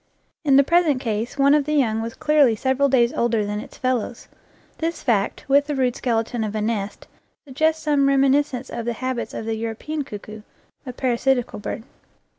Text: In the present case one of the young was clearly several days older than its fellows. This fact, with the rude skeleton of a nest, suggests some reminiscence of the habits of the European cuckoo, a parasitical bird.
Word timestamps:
In 0.43 0.55
the 0.55 0.63
present 0.63 0.99
case 0.99 1.37
one 1.37 1.53
of 1.53 1.65
the 1.65 1.75
young 1.75 2.01
was 2.01 2.15
clearly 2.15 2.55
several 2.55 2.89
days 2.89 3.13
older 3.13 3.45
than 3.45 3.59
its 3.59 3.77
fellows. 3.77 4.27
This 4.79 5.03
fact, 5.03 5.45
with 5.47 5.67
the 5.67 5.75
rude 5.75 5.95
skeleton 5.95 6.43
of 6.43 6.55
a 6.55 6.59
nest, 6.61 7.07
suggests 7.45 7.83
some 7.83 8.07
reminiscence 8.07 8.71
of 8.71 8.85
the 8.85 8.93
habits 8.93 9.35
of 9.35 9.45
the 9.45 9.53
European 9.57 10.03
cuckoo, 10.03 10.41
a 10.87 10.91
parasitical 10.91 11.59
bird. 11.59 11.83